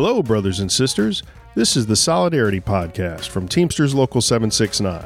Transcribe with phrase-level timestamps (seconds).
[0.00, 1.24] Hello, brothers and sisters.
[1.56, 5.04] This is the Solidarity Podcast from Teamsters Local 769.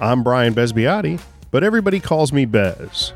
[0.00, 1.20] I'm Bryan Bezpiaty,
[1.50, 3.12] but everybody calls me Bez.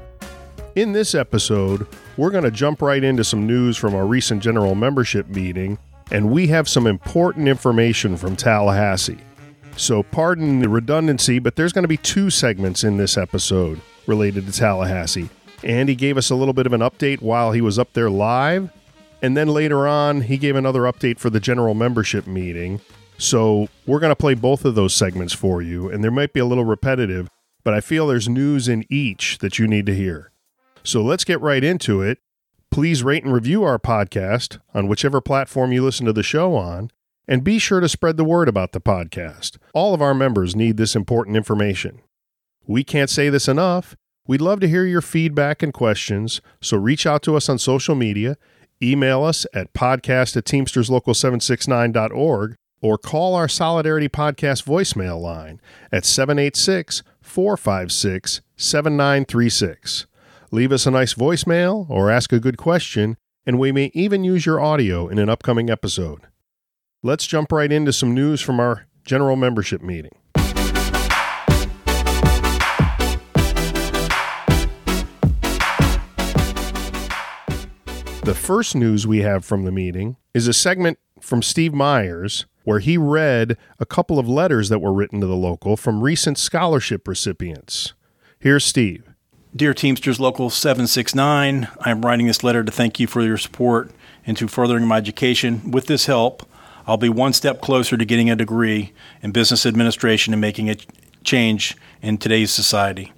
[0.75, 1.87] In this episode,
[2.19, 5.79] we're going to jump right into some news from our recent general membership meeting,
[6.11, 9.25] and we have some important information from Tallahassee.
[9.79, 14.45] So, pardon the redundancy, but there's going to be two segments in this episode related
[14.45, 15.31] to Tallahassee.
[15.65, 18.69] Andy gave us a little bit of an update while he was up there live,
[19.23, 22.81] and then later on, he gave another update for the general membership meeting.
[23.19, 26.41] So, we're going to play both of those segments for you, and there might be
[26.41, 27.31] a little repetitive,
[27.65, 30.33] but I feel there's news in each that you need to hear.
[30.83, 32.19] So, let's get right into it.
[32.71, 36.91] Please rate and review our podcast on whichever platform you listen to the show on,
[37.27, 39.57] and be sure to spread the word about the podcast.
[39.73, 42.03] All of our members need this important information.
[42.67, 43.97] We can't say this enough.
[44.27, 47.95] We'd love to hear your feedback and questions, so reach out to us on social
[47.95, 48.37] media,
[48.83, 55.61] email us at podcast at teamsterslocal769.org, or call our Solidarity Podcast voicemail line
[55.91, 60.07] at 786 456 7936.
[60.53, 64.47] Leave us a nice voicemail or ask a good question, and we may even use
[64.47, 66.21] your audio in an upcoming episode.
[67.03, 70.13] Let's jump right into some news from our general membership meeting.
[78.27, 82.81] The first news we have from the meeting is a segment from Steve Myers where
[82.81, 87.07] he read a couple of letters that were written to the local from recent scholarship
[87.07, 87.93] recipients.
[88.41, 89.05] Here's Steve.
[89.55, 93.93] Dear Teamsters Local 769, I am writing this letter to thank you for your support
[94.25, 95.71] into furthering my education.
[95.71, 96.51] With this help,
[96.85, 98.93] I'll be one step closer to getting a degree
[99.23, 100.77] in business administration and making a
[101.23, 103.13] change in today's society.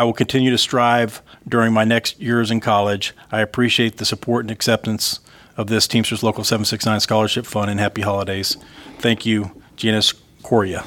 [0.00, 3.12] I will continue to strive during my next years in college.
[3.30, 5.20] I appreciate the support and acceptance
[5.58, 8.56] of this Teamsters Local 769 Scholarship Fund and happy holidays.
[8.98, 10.86] Thank you, Janice Coria.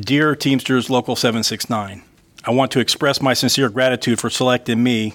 [0.00, 2.04] Dear Teamsters Local 769,
[2.42, 5.12] I want to express my sincere gratitude for selecting me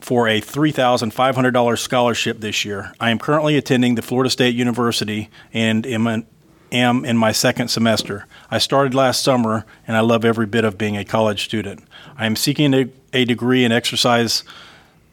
[0.00, 2.92] for a $3,500 scholarship this year.
[2.98, 6.26] I am currently attending the Florida State University and am, an,
[6.72, 8.26] am in my second semester.
[8.50, 11.84] I started last summer and I love every bit of being a college student.
[12.16, 14.44] I am seeking a, a degree in exercise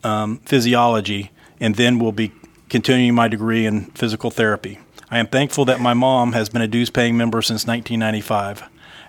[0.04, 2.32] um, physiology and then will be
[2.70, 4.80] continuing my degree in physical therapy.
[5.10, 8.64] I am thankful that my mom has been a dues paying member since 1995.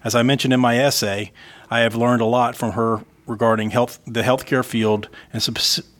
[0.05, 1.33] As I mentioned in my essay,
[1.71, 5.47] I have learned a lot from her regarding health, the healthcare field and,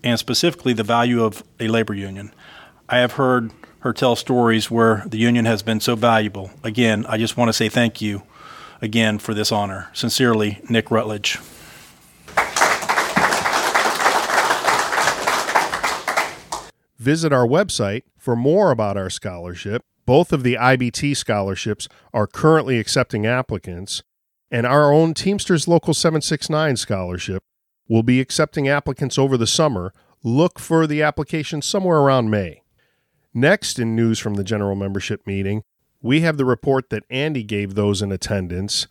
[0.05, 2.33] and specifically the value of a labor union.
[2.91, 6.51] I have heard her tell stories where the union has been so valuable.
[6.65, 8.23] Again, I just want to say thank you
[8.81, 9.91] again for this honor.
[9.93, 11.39] Sincerely, Nick Rutledge.
[16.99, 19.83] Visit our website for more about our scholarship.
[20.07, 24.03] Both of the IBT scholarships are currently accepting applicants,
[24.51, 27.43] and our own Teamsters Local 769 scholarship
[27.87, 29.93] will be accepting applicants over the summer.
[30.25, 32.63] Look for the application somewhere around May.
[33.35, 35.63] Next, in news from the general membership meeting,
[36.01, 38.87] we have the report that Andy gave those in attendance.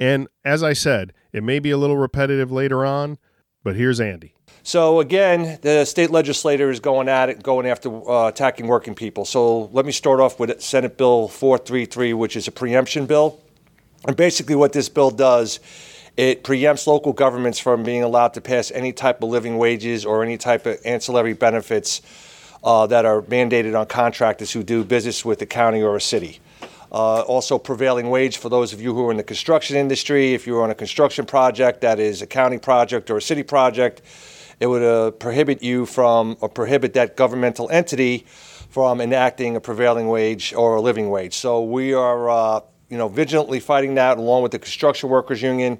[0.00, 3.18] And as I said, it may be a little repetitive later on,
[3.62, 4.34] but here's Andy.
[4.62, 9.24] So again, the state legislator is going at it, going after uh, attacking working people.
[9.24, 13.40] So let me start off with Senate Bill 433, which is a preemption bill.
[14.06, 15.60] And basically, what this bill does,
[16.16, 20.22] it preempts local governments from being allowed to pass any type of living wages or
[20.22, 22.00] any type of ancillary benefits
[22.64, 26.40] uh, that are mandated on contractors who do business with the county or a city.
[26.90, 30.32] Uh, also, prevailing wage for those of you who are in the construction industry.
[30.32, 34.02] If you're on a construction project that is a county project or a city project,
[34.60, 38.24] it would uh, prohibit you from, or prohibit that governmental entity
[38.70, 41.34] from enacting a prevailing wage or a living wage.
[41.34, 45.78] So we are uh, you know, vigilantly fighting that along with the construction workers union.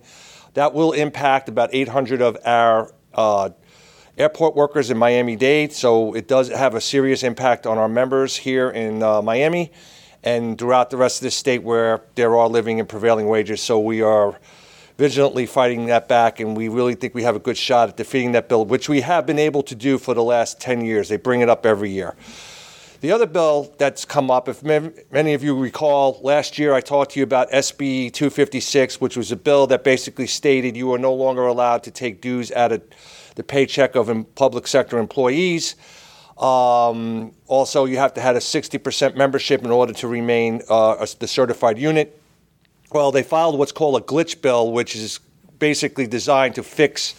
[0.54, 3.50] That will impact about 800 of our uh,
[4.16, 5.72] airport workers in Miami Dade.
[5.72, 9.72] So it does have a serious impact on our members here in uh, Miami
[10.22, 13.60] and throughout the rest of the state where they're all living in prevailing wages.
[13.60, 14.38] So we are
[14.96, 18.32] vigilantly fighting that back, and we really think we have a good shot at defeating
[18.32, 21.08] that bill, which we have been able to do for the last 10 years.
[21.08, 22.14] They bring it up every year.
[23.00, 27.10] The other bill that's come up, if many of you recall, last year I talked
[27.12, 31.12] to you about SB 256, which was a bill that basically stated you are no
[31.12, 32.80] longer allowed to take dues out of
[33.34, 35.76] the paycheck of public sector employees.
[36.38, 41.28] Um, also, you have to have a 60% membership in order to remain uh, the
[41.28, 42.20] certified unit.
[42.92, 45.20] Well, they filed what's called a glitch bill, which is
[45.58, 47.14] basically designed to fix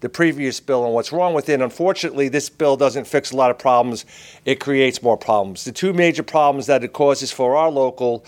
[0.00, 1.60] the previous bill and what's wrong with it.
[1.60, 4.06] Unfortunately, this bill doesn't fix a lot of problems,
[4.44, 5.64] it creates more problems.
[5.64, 8.24] The two major problems that it causes for our local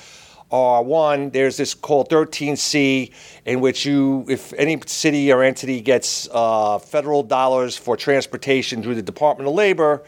[0.53, 3.11] are one, there's this called 13C,
[3.47, 8.95] in which you, if any city or entity gets uh, federal dollars for transportation through
[8.95, 10.05] the Department of Labor,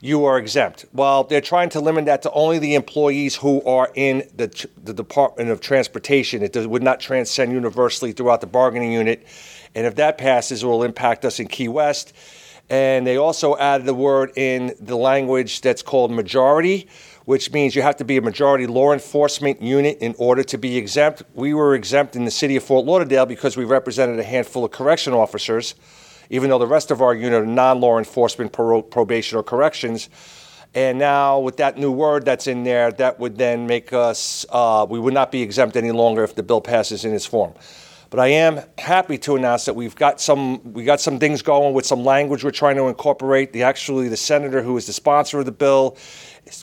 [0.00, 0.84] you are exempt.
[0.92, 4.92] Well, they're trying to limit that to only the employees who are in the, the
[4.92, 6.42] Department of Transportation.
[6.42, 9.26] It does, would not transcend universally throughout the bargaining unit.
[9.74, 12.12] And if that passes, it will impact us in Key West.
[12.68, 16.88] And they also added the word in the language that's called majority,
[17.24, 20.76] which means you have to be a majority law enforcement unit in order to be
[20.76, 21.22] exempt.
[21.34, 24.70] We were exempt in the city of Fort Lauderdale because we represented a handful of
[24.70, 25.74] correction officers
[26.32, 30.08] even though the rest of our unit are non law enforcement, probation, or corrections.
[30.74, 34.86] And now, with that new word that's in there, that would then make us, uh,
[34.88, 37.52] we would not be exempt any longer if the bill passes in its form.
[38.08, 41.74] But I am happy to announce that we've got some we got some things going
[41.74, 43.52] with some language we're trying to incorporate.
[43.52, 45.96] The actually the senator who is the sponsor of the bill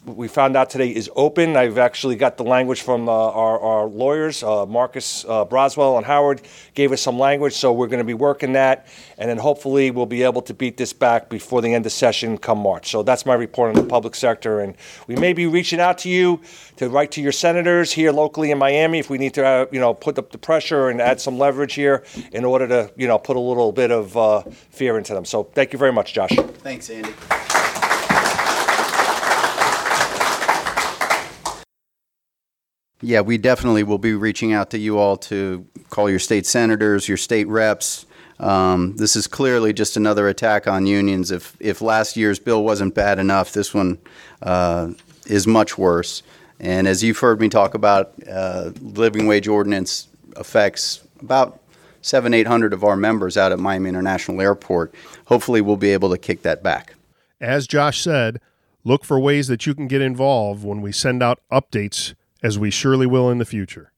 [0.05, 1.55] we found out today is open.
[1.55, 6.05] I've actually got the language from uh, our, our, lawyers, uh, Marcus uh, Braswell and
[6.05, 6.41] Howard
[6.75, 8.87] gave us some language, so we're going to be working that,
[9.17, 12.37] and then hopefully we'll be able to beat this back before the end of session
[12.37, 12.91] come March.
[12.91, 14.75] So that's my report on the public sector, and
[15.07, 16.41] we may be reaching out to you
[16.75, 19.79] to write to your senators here locally in Miami if we need to, uh, you
[19.79, 22.03] know, put up the pressure and add some leverage here
[22.33, 24.41] in order to, you know, put a little bit of uh,
[24.71, 25.25] fear into them.
[25.25, 26.31] So thank you very much, Josh.
[26.35, 27.13] Thanks, Andy.
[33.01, 37.07] Yeah, we definitely will be reaching out to you all to call your state senators,
[37.07, 38.05] your state reps.
[38.39, 41.31] Um, this is clearly just another attack on unions.
[41.31, 43.99] If if last year's bill wasn't bad enough, this one
[44.41, 44.91] uh,
[45.27, 46.23] is much worse.
[46.59, 51.61] And as you've heard me talk about, uh, living wage ordinance affects about
[52.01, 54.93] seven, eight hundred of our members out at Miami International Airport.
[55.25, 56.95] Hopefully, we'll be able to kick that back.
[57.39, 58.41] As Josh said,
[58.83, 62.13] look for ways that you can get involved when we send out updates
[62.43, 63.93] as we surely will in the future.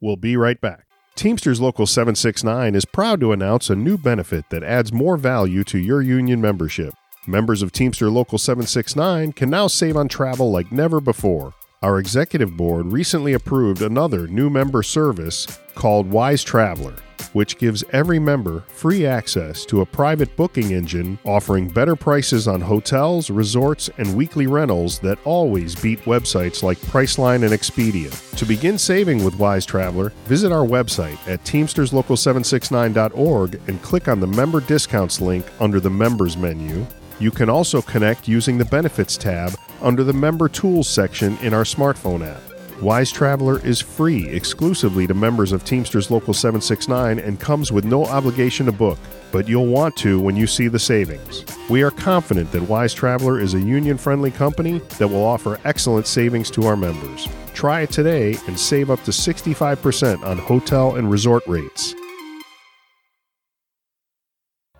[0.00, 0.86] We'll be right back.
[1.14, 5.78] Teamsters Local 769 is proud to announce a new benefit that adds more value to
[5.78, 6.94] your union membership.
[7.26, 11.52] Members of Teamster Local 769 can now save on travel like never before.
[11.82, 16.94] Our executive board recently approved another new member service called Wise Traveler
[17.32, 22.60] which gives every member free access to a private booking engine offering better prices on
[22.60, 28.10] hotels, resorts, and weekly rentals that always beat websites like Priceline and Expedia.
[28.36, 34.26] To begin saving with Wise Traveler, visit our website at teamsterslocal769.org and click on the
[34.26, 36.86] member discounts link under the members menu.
[37.18, 39.52] You can also connect using the benefits tab
[39.82, 42.49] under the member tools section in our smartphone app.
[42.80, 48.06] Wise Traveler is free exclusively to members of Teamsters Local 769 and comes with no
[48.06, 48.98] obligation to book,
[49.32, 51.44] but you'll want to when you see the savings.
[51.68, 56.06] We are confident that Wise Traveler is a union friendly company that will offer excellent
[56.06, 57.28] savings to our members.
[57.52, 61.94] Try it today and save up to 65% on hotel and resort rates.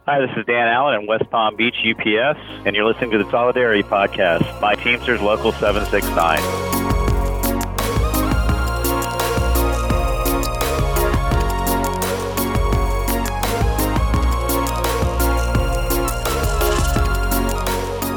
[0.06, 3.30] Hi, this is Dan Allen in West Palm Beach, UPS, and you're listening to the
[3.30, 6.79] Solidarity Podcast by Teamsters Local 769.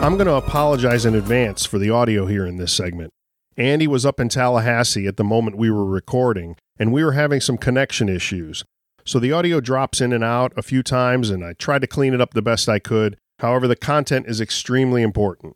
[0.04, 3.14] I'm going to apologize in advance for the audio here in this segment.
[3.56, 7.40] Andy was up in Tallahassee at the moment we were recording, and we were having
[7.40, 8.66] some connection issues.
[9.06, 12.14] So the audio drops in and out a few times, and I tried to clean
[12.14, 13.16] it up the best I could.
[13.40, 15.56] However, the content is extremely important.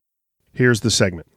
[0.54, 1.27] Here's the segment.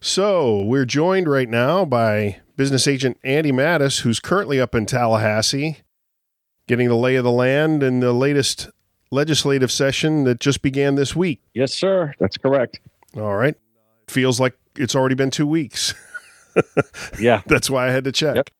[0.00, 5.80] So, we're joined right now by business agent Andy Madtes, who's currently up in Tallahassee,
[6.66, 8.70] getting the lay of the land and the latest
[9.10, 11.40] legislative session that just began this week.
[11.54, 12.14] Yes, sir.
[12.18, 12.80] That's correct.
[13.16, 13.56] All right.
[14.08, 15.94] Feels like it's already been two weeks.
[17.18, 17.42] yeah.
[17.46, 18.36] That's why I had to check.
[18.36, 18.50] Yep.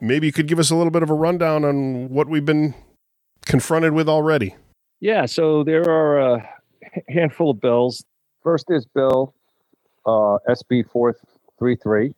[0.00, 2.74] Maybe you could give us a little bit of a rundown on what we've been
[3.46, 4.56] confronted with already.
[5.00, 5.26] Yeah.
[5.26, 6.48] So there are a
[7.08, 8.04] handful of bills.
[8.42, 9.34] First is Bill
[10.06, 12.14] uh, SB 433,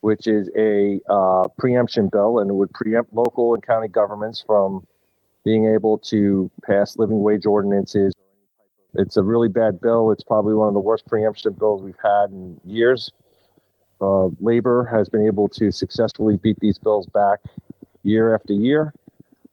[0.00, 4.86] which is a uh, preemption bill and it would preempt local and county governments from
[5.44, 8.12] being able to pass living wage ordinances.
[8.94, 10.10] It's a really bad bill.
[10.10, 13.10] It's probably one of the worst preemption bills we've had in years.
[14.00, 17.40] Uh, labor has been able to successfully beat these bills back
[18.02, 18.94] year after year,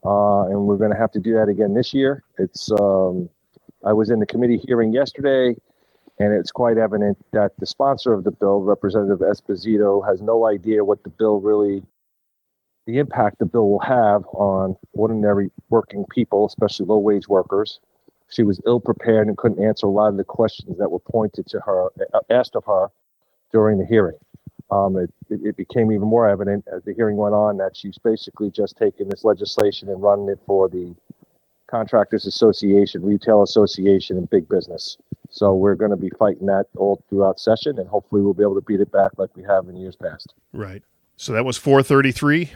[0.06, 2.24] uh, and we're going to have to do that again this year.
[2.38, 3.30] It's um,
[3.86, 5.56] I was in the committee hearing yesterday,
[6.20, 10.84] and it's quite evident that the sponsor of the bill, Representative Esposito, has no idea
[10.84, 11.84] what the bill really
[12.88, 17.80] the impact the bill will have on ordinary working people, especially low wage workers.
[18.30, 21.48] She was ill prepared and couldn't answer a lot of the questions that were pointed
[21.48, 22.88] to her, uh, asked of her
[23.52, 24.18] during the hearing.
[24.72, 27.98] Um, it, it, it became even more evident as the hearing went on that she's
[27.98, 30.96] basically just taking this legislation and running it for the
[31.68, 34.98] Contractors Association, Retail Association, and Big Business.
[35.30, 38.56] So we're going to be fighting that all throughout session, and hopefully we'll be able
[38.56, 40.34] to beat it back like we have in years past.
[40.54, 40.84] Right.
[41.18, 42.52] So that was 433.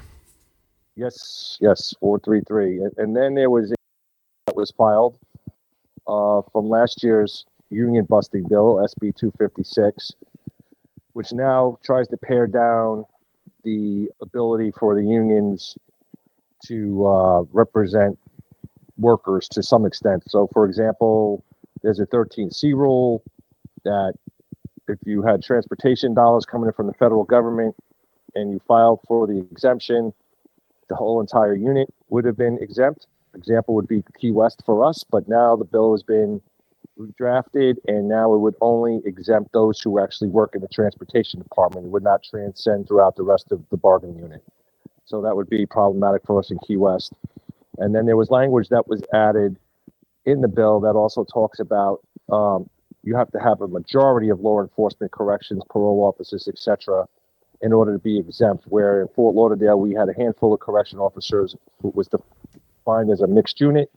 [0.95, 5.17] Yes, yes, four three three, and, then there was that was filed
[6.07, 10.11] uh, from last year's union busting bill, SB two fifty six,
[11.13, 13.05] which now tries to pare down
[13.63, 15.77] the ability for the unions
[16.65, 18.17] to uh, represent
[18.97, 20.23] workers to some extent.
[20.29, 21.43] So, for example,
[21.81, 23.23] there's a 13C rule
[23.83, 24.13] that
[24.87, 27.75] if you had transportation dollars coming in from the federal government
[28.35, 30.13] and you filed for the exemption,
[30.91, 33.07] the whole entire unit would have been exempt.
[33.33, 36.41] Example would be Key West for us, but now the bill has been
[37.17, 41.85] drafted and now it would only exempt those who actually work in the transportation department.
[41.85, 44.43] It would not transcend throughout the rest of the bargaining unit.
[45.05, 47.13] So that would be problematic for us in Key West.
[47.77, 49.55] And then there was language that was added
[50.25, 52.69] in the bill that also talks about um,
[53.03, 57.07] you have to have a majority of law enforcement, corrections, parole officers, etc.,
[57.61, 58.65] in order to be exempt.
[58.67, 63.21] Where in Fort Lauderdale, we had a handful of correction officers who was defined as
[63.21, 63.91] a mixed unit,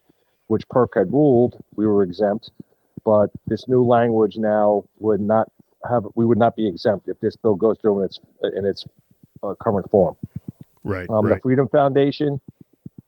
[0.48, 2.50] which PERC had ruled we were exempt.
[3.04, 5.50] But this new language now would not
[5.88, 8.20] have we would not be exempt if this bill goes through in its
[8.56, 8.86] in its
[9.42, 10.16] uh, current form.
[10.82, 11.08] Right.
[11.08, 11.34] Um, right.
[11.34, 12.40] The Freedom Foundation,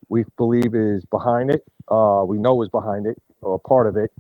[0.09, 1.65] we believe, is behind it.
[1.89, 4.11] Uh, we know is behind it or part of it.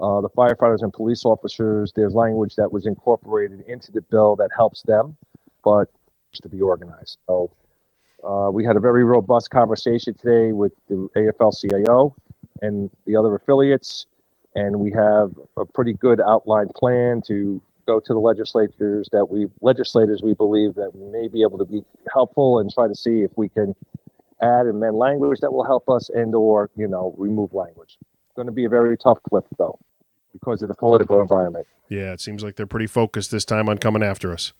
[0.00, 4.50] Uh, the firefighters and police officers, there's language that was incorporated into the bill that
[4.54, 5.16] helps them,
[5.66, 5.88] but
[6.42, 7.18] to be organized.
[7.26, 7.50] So
[8.22, 12.14] uh, we had a very robust conversation today with the AFL-CIO
[12.62, 14.06] and the other affiliates,
[14.54, 19.46] and we have a pretty good outline plan to go to the legislators that we
[19.60, 23.22] legislators we believe that we may be able to be helpful and try to see
[23.22, 23.74] if we can
[24.42, 27.96] add and amend language that will help us and or you know remove language.
[28.00, 29.78] It's going to be a very tough flip though
[30.32, 31.66] because of the political environment.
[31.88, 34.52] yeah, it seems like they're pretty focused this time on coming after us.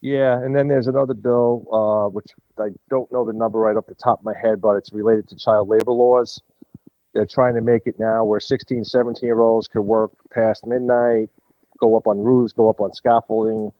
[0.00, 2.28] Yeah, and then there's another bill, uh, which
[2.58, 5.28] I don't know the number right off the top of my head, but it's related
[5.28, 6.40] to child labor laws.
[7.12, 11.28] They're trying to make it now where 16, 17 year olds can work past midnight,
[11.78, 13.72] go up on roofs, go up on scaffolding.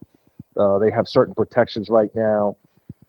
[0.57, 2.57] Uh, they have certain protections right now.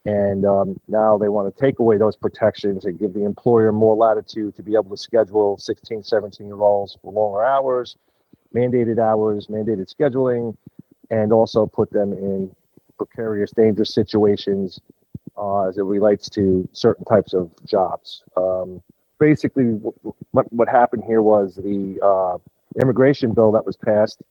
[0.05, 3.95] And um, now they want to take away those protections and give the employer more
[3.95, 7.97] latitude to be able to schedule 16, 17 year olds for longer hours,
[8.55, 10.57] mandated hours, mandated scheduling,
[11.11, 12.51] and also put them in
[13.05, 14.81] precarious, dangerous situations
[15.37, 18.23] uh, as it relates to certain types of jobs.
[18.37, 18.83] Um,
[19.19, 22.39] basically, wh- what, what happened here was the uh,
[22.81, 24.23] immigration bill that was passed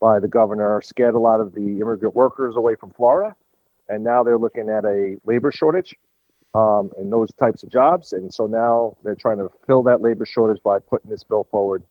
[0.00, 3.34] by the governor scared a lot of the immigrant workers away from Florida,
[3.88, 5.94] and now they're looking at a labor shortage
[6.54, 10.24] um, in those types of jobs, and so now they're trying to fill that labor
[10.26, 11.82] shortage by putting this bill forward,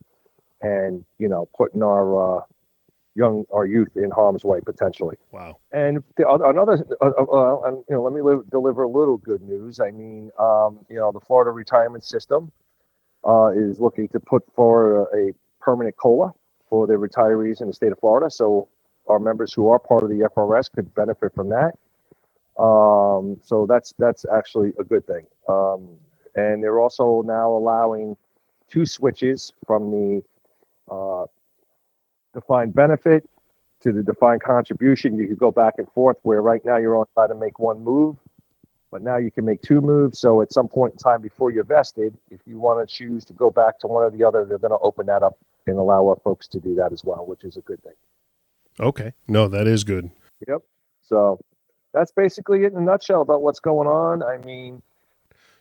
[0.61, 2.41] and you know, putting our uh,
[3.15, 5.17] young our youth in harm's way potentially.
[5.31, 5.57] Wow.
[5.71, 9.17] And the other, another, uh, uh, and, you know, let me li- deliver a little
[9.17, 9.79] good news.
[9.79, 12.51] I mean, um, you know, the Florida retirement system
[13.27, 16.33] uh, is looking to put forward a, a permanent COLA
[16.69, 18.29] for the retirees in the state of Florida.
[18.29, 18.67] So
[19.07, 21.73] our members who are part of the FRS could benefit from that.
[22.61, 25.25] Um, so that's that's actually a good thing.
[25.47, 25.87] Um,
[26.35, 28.15] and they're also now allowing
[28.69, 30.23] two switches from the
[30.93, 31.25] uh,
[32.39, 33.29] defined benefit
[33.81, 35.17] to the defined contribution.
[35.17, 37.83] You could go back and forth where right now you're only allowed to make one
[37.83, 38.17] move,
[38.91, 40.19] but now you can make two moves.
[40.19, 43.33] So at some point in time before you're vested, if you want to choose to
[43.33, 46.07] go back to one or the other, they're going to open that up and allow
[46.07, 47.93] our folks to do that as well, which is a good thing.
[48.79, 49.13] Okay.
[49.27, 50.09] No, that is good.
[50.47, 50.61] Yep.
[51.01, 51.39] So
[51.93, 54.23] that's basically it in a nutshell about what's going on.
[54.23, 54.81] I mean,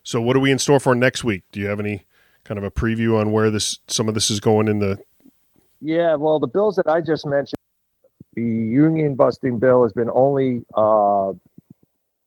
[0.03, 1.45] So, what are we in store for next week?
[1.53, 2.07] Do you have any
[2.45, 4.99] kind of a preview on where this some of this is going in the?
[5.81, 7.55] Yeah, well, the bills that I just mentioned,
[8.35, 11.33] the union busting bill has been only uh,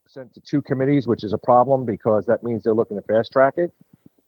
[0.08, 3.32] sent to two committees, which is a problem because that means they're looking to fast
[3.32, 3.72] track it.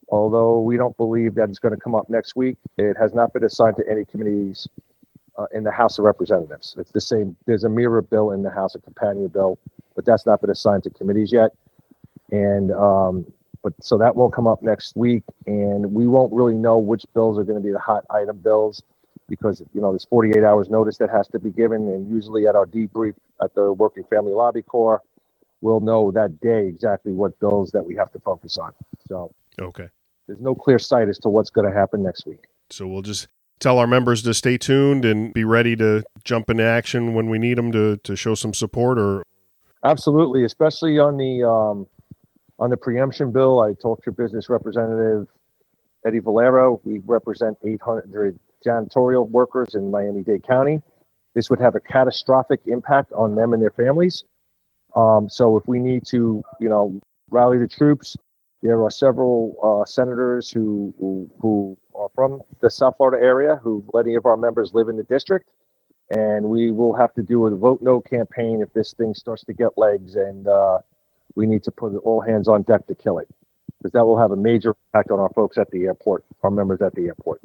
[0.10, 3.34] Although we don't believe that it's going to come up next week, it has not
[3.34, 4.68] been assigned to any committees
[5.38, 6.76] uh, in the House of Representatives.
[6.78, 7.36] It's the same.
[7.46, 9.58] There's a mirror bill in the House, a companion bill,
[9.96, 11.52] but that's not been assigned to committees yet.
[12.32, 13.26] And um,
[13.64, 17.40] but so that won't come up next week, and we won't really know which bills
[17.40, 18.84] are going to be the hot item bills
[19.30, 22.56] because you know there's 48 hours notice that has to be given, and usually at
[22.56, 25.02] our debrief at the Working Family Lobby Corps,
[25.62, 28.74] we'll know that day exactly what bills that we have to focus on.
[29.08, 29.88] So Okay.
[30.28, 32.46] there's no clear sight as to what's going to happen next week.
[32.70, 33.28] So we'll just
[33.60, 37.40] tell our members to stay tuned and be ready to jump into action when we
[37.40, 39.24] need them to, to show some support or
[39.86, 41.86] Absolutely, especially on the um,
[42.58, 43.60] on the preemption bill.
[43.60, 45.28] I talked to business representative
[46.06, 46.80] Eddie Valero.
[46.86, 50.82] We represent 800 janitorial workers in Miami-Dade County.
[51.36, 54.24] This would have a catastrophic impact on them and their families.
[54.96, 58.16] Um, so if we need to, you know, rally the troops,
[58.64, 63.84] there are several uh, senators who, who who are from the South Florida area who
[63.94, 65.50] many of our members live in the district
[66.10, 69.54] and we will have to do a vote no campaign if this thing starts to
[69.54, 70.80] get legs and uh,
[71.36, 73.28] we need to put all hands on deck to kill it
[73.78, 76.82] because that will have a major impact on our folks at the airport our members
[76.82, 77.42] at the airport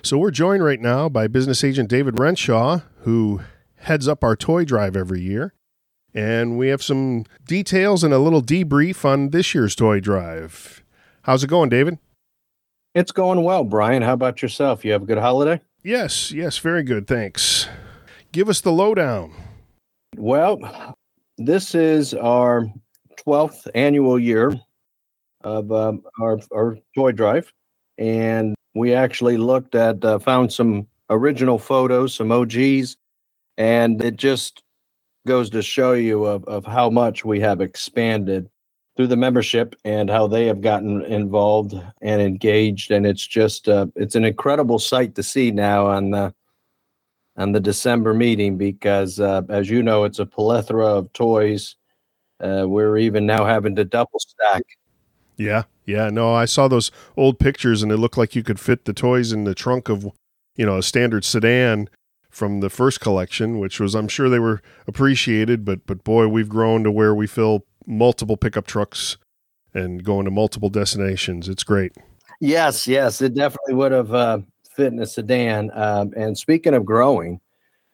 [0.04, 3.40] So we're joined right now by business agent David Renshaw, who
[3.78, 5.52] heads up our toy drive every year.
[6.14, 10.84] And we have some details and a little debrief on this year's toy drive.
[11.28, 11.98] How's it going, David?
[12.94, 14.00] It's going well, Bryan.
[14.00, 14.82] How about yourself?
[14.82, 15.60] You have a good holiday?
[15.84, 17.06] Yes, yes, very good.
[17.06, 17.68] Thanks.
[18.32, 19.34] Give us the lowdown.
[20.16, 20.96] Well,
[21.36, 22.64] this is our
[23.26, 24.58] 12th annual year
[25.44, 27.52] of um, our, our toy drive.
[27.98, 32.96] And we actually looked at, uh, found some original photos, some OGs,
[33.58, 34.62] and it just
[35.26, 38.48] goes to show you of, of how much we have expanded
[38.98, 43.86] through the membership and how they have gotten involved and engaged and it's just uh,
[43.94, 46.34] it's an incredible sight to see now on the
[47.36, 51.76] on the December meeting because uh, as you know it's a plethora of toys
[52.40, 54.64] uh, we're even now having to double stack
[55.38, 56.10] Yeah, yeah.
[56.10, 59.32] No, I saw those old pictures and it looked like you could fit the toys
[59.32, 60.06] in the trunk of,
[60.56, 61.88] you know, a standard sedan
[62.28, 66.48] from the first collection, which was I'm sure they were appreciated, but but boy, we've
[66.48, 69.16] grown to where we fill multiple pickup trucks
[69.74, 71.48] and going to multiple destinations.
[71.48, 71.92] It's great.
[72.40, 74.38] Yes, yes, it definitely would have uh,
[74.70, 75.70] fit in a sedan.
[75.74, 77.40] Um, and speaking of growing,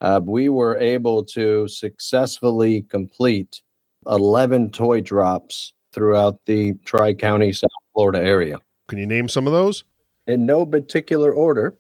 [0.01, 3.63] uh, we were able to successfully complete
[4.07, 8.59] 11 toy drops throughout the Tri County, South Florida area.
[8.89, 9.85] Can you name some of those?
[10.27, 11.75] In no particular order,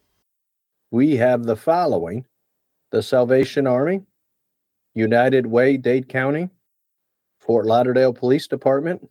[0.91, 2.25] we have the following
[2.91, 4.03] the Salvation Army,
[4.95, 6.49] United Way, Dade County,
[7.45, 9.07] Fort Lauderdale Police Department,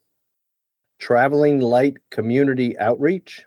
[0.99, 3.45] Traveling Light Community Outreach,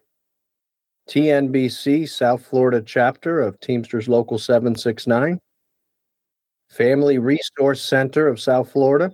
[1.09, 5.40] TNBC South Florida chapter of Teamsters Local 769,
[6.70, 9.11] Family Resource Center of South Florida,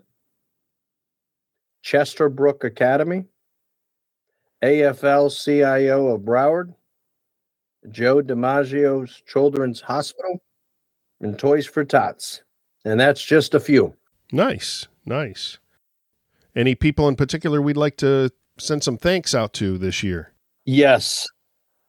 [1.84, 3.24] Chesterbrook Academy,
[4.62, 6.74] AFL CIO of Broward,
[7.90, 10.42] Joe DiMaggio's Children's Hospital,
[11.20, 12.42] and Toys for Tots.
[12.84, 13.94] And that's just a few.
[14.32, 15.58] Nice, nice.
[16.54, 20.32] Any people in particular we'd like to send some thanks out to this year?
[20.64, 21.26] Yes,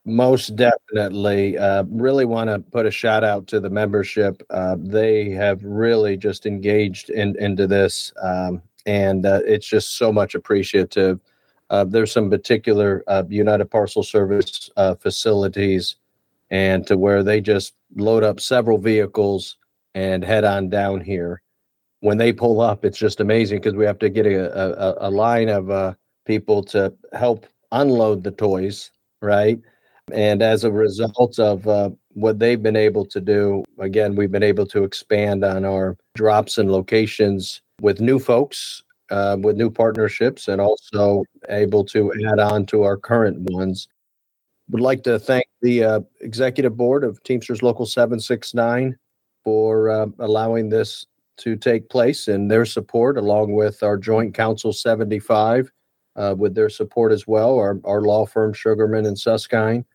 [0.06, 1.58] most definitely.
[1.58, 4.42] Uh, really want to put a shout out to the membership.
[4.50, 10.12] Uh, they have really just engaged in, into this, um, and uh, it's just so
[10.12, 11.20] much appreciative.
[11.70, 15.96] Uh, there's some particular uh, United Parcel Service uh, facilities,
[16.50, 19.58] and to where they just load up several vehicles
[19.96, 21.43] and head on down here.
[22.04, 25.10] When they pull up, it's just amazing because we have to get a, a, a
[25.10, 25.94] line of uh,
[26.26, 29.58] people to help unload the toys, right?
[30.12, 34.44] And as a result of uh, what they've been able to do, again, we've been
[34.44, 40.50] able to expand on our drops and locations with new folks, uh, with new partnerships,
[40.50, 43.88] and also able to add on to our current ones.
[44.72, 48.98] Would like to thank the uh, executive board of Teamsters Local 769
[49.46, 51.06] for uh, allowing this
[51.38, 55.72] to take place and their support, along with our Joint Council 75
[56.16, 59.86] uh, with their support as well, our, our law firm Sugarman and Susskind,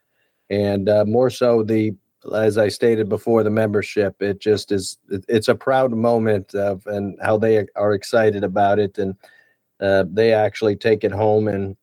[0.50, 1.94] and uh, more so the
[2.34, 4.20] as I stated before, the membership.
[4.20, 4.98] It just is.
[5.08, 9.14] It's a proud moment of and how they are excited about it, and
[9.80, 11.76] uh, they actually take it home and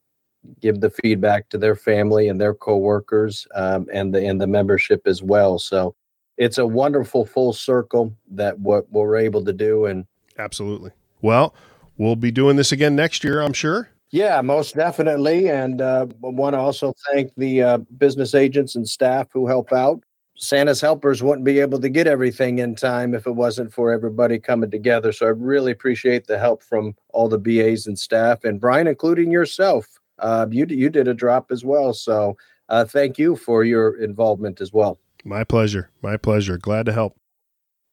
[0.61, 5.07] give the feedback to their family and their coworkers um, and the and the membership
[5.07, 5.57] as well.
[5.57, 5.95] So
[6.37, 9.85] it's a wonderful full circle that what we're able to do.
[9.85, 10.05] And
[10.37, 11.53] absolutely, well,
[11.97, 13.89] we'll be doing this again next year, I'm sure.
[14.11, 15.49] Yeah, most definitely.
[15.49, 20.03] And uh, want to also thank the uh, business agents and staff who help out.
[20.37, 24.37] Santa's helpers wouldn't be able to get everything in time if it wasn't for everybody
[24.37, 25.11] coming together.
[25.11, 29.31] So I really appreciate the help from all the BAs and staff, and Bryan, including
[29.31, 29.87] yourself.
[30.19, 32.37] Uh, you you did a drop as well, so
[32.69, 34.99] uh, thank you for your involvement as well.
[35.25, 35.89] My pleasure.
[36.03, 36.57] My pleasure.
[36.57, 37.17] Glad to help.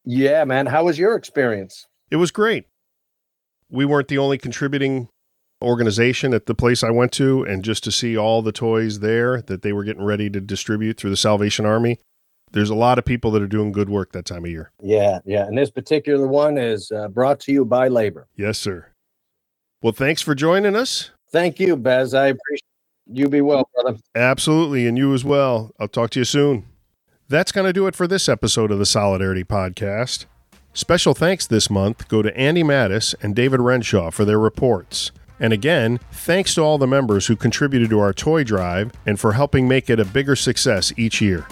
[0.04, 0.66] Yeah, man.
[0.66, 1.86] How was your experience?
[2.10, 2.66] It was great.
[3.70, 5.08] We weren't the only contributing
[5.62, 9.40] organization at the place I went to, and just to see all the toys there
[9.42, 12.00] that they were getting ready to distribute through the Salvation Army.
[12.50, 14.72] There's a lot of people that are doing good work that time of year.
[14.82, 15.46] Yeah, yeah.
[15.46, 18.28] And this particular one is uh, brought to you by Labor.
[18.36, 18.88] Yes, sir.
[19.80, 21.12] Well, thanks for joining us.
[21.30, 22.12] Thank you, Bez.
[22.12, 22.62] I appreciate
[23.06, 23.28] you.
[23.28, 23.98] Be well, brother.
[24.14, 24.86] Absolutely.
[24.86, 25.70] And you as well.
[25.80, 26.66] I'll talk to you soon.
[27.32, 30.26] That's going to do it for this episode of the Solidarity Podcast.
[30.74, 35.12] Special thanks this month go to Andy Madtes and David Renshaw for their reports.
[35.40, 39.32] And again, thanks to all the members who contributed to our toy drive and for
[39.32, 41.46] helping make it a bigger success each year.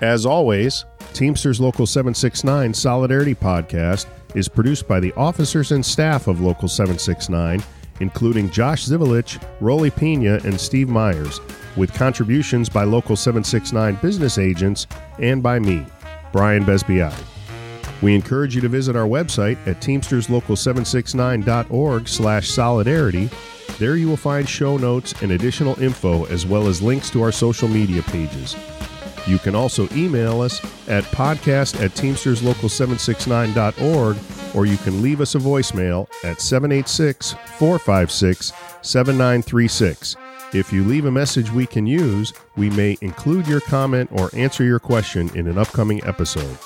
[0.00, 6.40] As always, Teamsters Local 769 Solidarity Podcast is produced by the officers and staff of
[6.40, 7.62] Local 769,
[8.00, 11.42] including Josh Zivalich, Roly Pina, and Steve Myers,
[11.76, 14.86] with contributions by Local 769 business agents
[15.18, 15.84] and by me,
[16.32, 17.24] Bryan Bezpiaty.
[18.02, 23.30] We encourage you to visit our website at teamsterslocal769.org slash solidarity.
[23.78, 27.32] There you will find show notes and additional info as well as links to our
[27.32, 28.54] social media pages.
[29.26, 34.16] You can also email us at podcast at teamsterslocal769.org
[34.54, 40.16] or you can leave us a voicemail at 786 456 7936.
[40.52, 44.62] If you leave a message we can use, we may include your comment or answer
[44.62, 46.56] your question in an upcoming episode.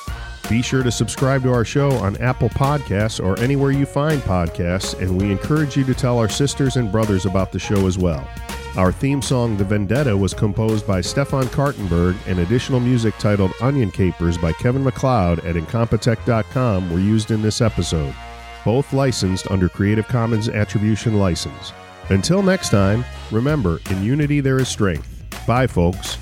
[0.50, 5.00] Be sure to subscribe to our show on Apple Podcasts or anywhere you find podcasts,
[5.00, 8.28] and we encourage you to tell our sisters and brothers about the show as well.
[8.76, 13.90] Our theme song, The Vendetta, was composed by Stefan Kartenberg, and additional music titled Onion
[13.90, 18.14] Capers by Kevin MacLeod at Incompetech.com were used in this episode,
[18.64, 21.72] both licensed under Creative Commons Attribution License.
[22.10, 25.06] Until next time, remember, in unity there is strength.
[25.46, 26.18] Bye, folks.